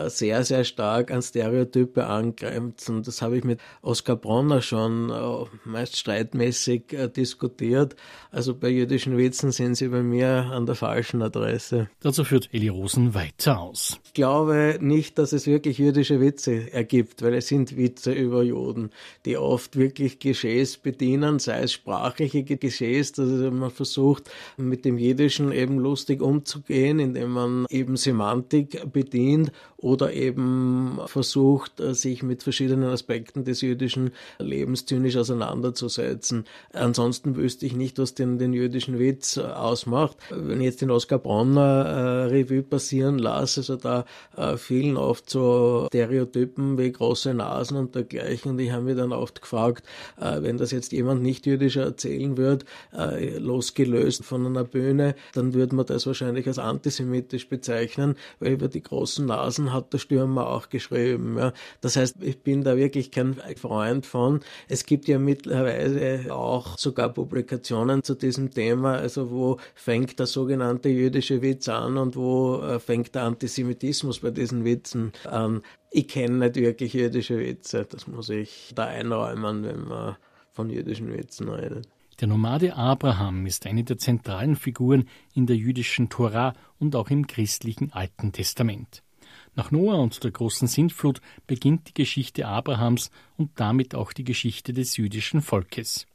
sehr, 0.08 0.44
sehr 0.44 0.64
stark 0.64 1.10
an 1.10 1.22
Stereotype 1.22 2.06
angreift. 2.06 2.88
Und 2.88 3.06
das 3.06 3.22
habe 3.22 3.38
ich 3.38 3.44
mit 3.44 3.60
Oskar 3.82 4.16
Bronner 4.16 4.62
schon 4.62 5.10
äh, 5.10 5.68
meist 5.68 5.96
streitmäßig 5.96 6.92
äh, 6.92 7.08
diskutiert. 7.08 7.96
Also 8.30 8.54
bei 8.54 8.68
jüdischen 8.68 9.16
Witzen 9.16 9.52
sind 9.52 9.76
sie 9.76 9.88
bei 9.88 10.02
mir 10.02 10.28
an 10.28 10.66
der 10.66 10.74
falschen 10.74 11.22
Adresse. 11.22 11.88
Dazu 12.00 12.24
führt 12.24 12.48
Eli 12.52 12.68
Rosen 12.68 13.14
weiter 13.14 13.60
aus. 13.60 14.00
Ich 14.04 14.12
glaube 14.12 14.78
nicht, 14.80 15.18
dass 15.18 15.32
es 15.32 15.46
wirklich 15.46 15.78
jüdische 15.78 16.20
Witze 16.20 16.72
ergibt, 16.72 17.22
weil 17.22 17.34
es 17.34 17.48
sind 17.48 17.76
Witze 17.76 18.12
über 18.12 18.42
Juden, 18.42 18.90
die 19.24 19.36
oft 19.36 19.76
wirklich 19.76 20.18
Geschehs 20.18 20.76
bedienen, 20.76 21.38
sei 21.38 21.62
es 21.62 21.72
sprachliche 21.72 22.44
Geschehs, 22.44 23.12
dass 23.12 23.28
man 23.28 23.70
versucht, 23.70 24.30
mit 24.56 24.84
dem 24.84 24.98
Jiddischen 24.98 25.52
eben 25.52 25.78
lustig 25.78 26.20
umzugehen, 26.20 26.98
indem 26.98 27.30
man 27.30 27.66
eben 27.70 27.96
Semantik 27.96 28.92
bedient 28.92 29.52
oder 29.86 30.12
eben 30.12 30.98
versucht, 31.06 31.78
äh, 31.78 31.94
sich 31.94 32.24
mit 32.24 32.42
verschiedenen 32.42 32.90
Aspekten 32.90 33.44
des 33.44 33.60
jüdischen 33.60 34.10
Lebens 34.40 34.84
zynisch 34.84 35.16
auseinanderzusetzen. 35.16 36.44
Ansonsten 36.72 37.36
wüsste 37.36 37.66
ich 37.66 37.76
nicht, 37.76 37.96
was 38.00 38.14
den, 38.14 38.38
den 38.38 38.52
jüdischen 38.52 38.98
Witz 38.98 39.36
äh, 39.36 39.42
ausmacht. 39.42 40.16
Wenn 40.30 40.58
ich 40.58 40.64
jetzt 40.64 40.80
den 40.80 40.90
Oskar 40.90 41.20
Bronner 41.20 41.84
äh, 41.84 42.24
Revue 42.24 42.64
passieren 42.64 43.20
lasse, 43.20 43.60
also 43.60 43.76
da 43.76 44.06
äh, 44.36 44.56
vielen 44.56 44.96
oft 44.96 45.30
so 45.30 45.86
Stereotypen 45.86 46.78
wie 46.78 46.90
große 46.90 47.32
Nasen 47.32 47.76
und 47.76 47.94
dergleichen. 47.94 48.50
Und 48.52 48.58
ich 48.58 48.72
habe 48.72 48.82
mir 48.82 48.96
dann 48.96 49.12
oft 49.12 49.40
gefragt, 49.40 49.86
äh, 50.20 50.42
wenn 50.42 50.58
das 50.58 50.72
jetzt 50.72 50.90
jemand 50.90 51.22
nicht 51.22 51.46
jüdischer 51.46 51.84
erzählen 51.84 52.36
würde, 52.36 52.66
äh, 52.92 53.38
losgelöst 53.38 54.24
von 54.24 54.44
einer 54.46 54.64
Bühne, 54.64 55.14
dann 55.32 55.54
würde 55.54 55.76
man 55.76 55.86
das 55.86 56.08
wahrscheinlich 56.08 56.48
als 56.48 56.58
antisemitisch 56.58 57.48
bezeichnen, 57.48 58.16
weil 58.40 58.54
über 58.54 58.66
die 58.66 58.82
großen 58.82 59.24
Nasen 59.24 59.75
hat 59.76 59.92
der 59.92 59.98
Stürmer 59.98 60.48
auch 60.48 60.68
geschrieben. 60.68 61.36
Ja. 61.38 61.52
Das 61.80 61.96
heißt, 61.96 62.16
ich 62.20 62.40
bin 62.40 62.64
da 62.64 62.76
wirklich 62.76 63.10
kein 63.10 63.36
Freund 63.56 64.06
von. 64.06 64.40
Es 64.68 64.86
gibt 64.86 65.06
ja 65.06 65.18
mittlerweile 65.18 66.34
auch 66.34 66.76
sogar 66.78 67.10
Publikationen 67.10 68.02
zu 68.02 68.14
diesem 68.14 68.50
Thema, 68.50 68.94
also 68.94 69.30
wo 69.30 69.58
fängt 69.74 70.18
der 70.18 70.26
sogenannte 70.26 70.88
jüdische 70.88 71.42
Witz 71.42 71.68
an 71.68 71.96
und 71.96 72.16
wo 72.16 72.60
äh, 72.62 72.80
fängt 72.80 73.14
der 73.14 73.22
Antisemitismus 73.22 74.20
bei 74.20 74.30
diesen 74.30 74.64
Witzen 74.64 75.12
an. 75.24 75.62
Ich 75.90 76.08
kenne 76.08 76.38
nicht 76.38 76.56
wirklich 76.56 76.94
jüdische 76.94 77.38
Witze, 77.38 77.86
das 77.88 78.06
muss 78.06 78.28
ich 78.28 78.72
da 78.74 78.84
einräumen, 78.84 79.64
wenn 79.64 79.84
man 79.84 80.16
von 80.52 80.70
jüdischen 80.70 81.12
Witzen 81.12 81.48
redet. 81.48 81.88
Der 82.20 82.28
Nomade 82.28 82.74
Abraham 82.74 83.44
ist 83.44 83.66
eine 83.66 83.84
der 83.84 83.98
zentralen 83.98 84.56
Figuren 84.56 85.06
in 85.34 85.46
der 85.46 85.56
jüdischen 85.56 86.08
Tora 86.08 86.54
und 86.78 86.96
auch 86.96 87.10
im 87.10 87.26
christlichen 87.26 87.92
Alten 87.92 88.32
Testament. 88.32 89.02
Nach 89.56 89.70
Noah 89.70 89.98
und 89.98 90.22
der 90.22 90.30
großen 90.30 90.68
Sintflut 90.68 91.22
beginnt 91.46 91.88
die 91.88 91.94
Geschichte 91.94 92.46
Abrahams 92.46 93.10
und 93.38 93.52
damit 93.56 93.94
auch 93.94 94.12
die 94.12 94.24
Geschichte 94.24 94.74
des 94.74 94.98
jüdischen 94.98 95.40
Volkes. 95.40 96.06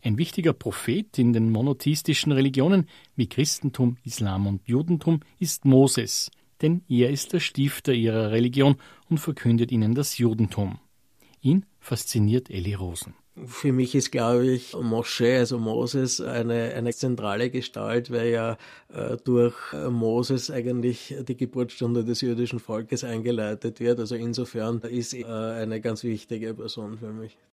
Ein 0.00 0.16
wichtiger 0.16 0.52
Prophet 0.52 1.18
in 1.18 1.32
den 1.32 1.50
monotheistischen 1.50 2.30
Religionen 2.30 2.88
wie 3.16 3.28
Christentum, 3.28 3.96
Islam 4.04 4.46
und 4.46 4.68
Judentum 4.68 5.20
ist 5.40 5.64
Moses, 5.64 6.30
denn 6.62 6.82
er 6.88 7.10
ist 7.10 7.32
der 7.32 7.40
Stifter 7.40 7.92
ihrer 7.92 8.30
Religion 8.30 8.76
und 9.10 9.18
verkündet 9.18 9.72
ihnen 9.72 9.96
das 9.96 10.16
Judentum. 10.18 10.78
Ihn 11.40 11.66
fasziniert 11.80 12.48
Elli 12.48 12.74
Rosen. 12.74 13.14
Für 13.46 13.72
mich 13.72 13.94
ist, 13.94 14.10
glaube 14.10 14.46
ich, 14.46 14.74
Moschee, 14.74 15.38
also 15.38 15.58
Moses, 15.58 16.20
eine, 16.20 16.74
eine 16.74 16.92
zentrale 16.92 17.50
Gestalt, 17.50 18.10
weil 18.10 18.28
ja 18.30 18.58
äh, 18.92 19.16
durch 19.24 19.54
äh, 19.72 19.88
Moses 19.88 20.50
eigentlich 20.50 21.14
die 21.20 21.36
Geburtsstunde 21.36 22.04
des 22.04 22.20
jüdischen 22.20 22.58
Volkes 22.58 23.04
eingeleitet 23.04 23.80
wird. 23.80 24.00
Also 24.00 24.16
insofern 24.16 24.80
ist 24.80 25.14
er 25.14 25.54
eine 25.54 25.80
ganz 25.80 26.04
wichtige 26.04 26.54
Person 26.54 26.98
für 26.98 27.12
mich. 27.12 27.38